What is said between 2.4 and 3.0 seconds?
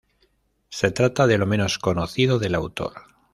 autor.